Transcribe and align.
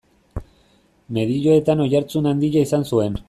Medioetan 1.17 1.85
oihartzun 1.85 2.31
handia 2.33 2.67
izan 2.69 2.89
zuen. 2.93 3.19